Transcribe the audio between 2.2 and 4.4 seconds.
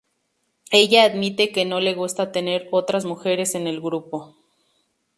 tener "otras mujeres en el grupo".